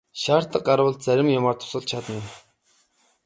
[0.19, 2.19] Шаардлага гарвал зарим юмаар тусалж чадна.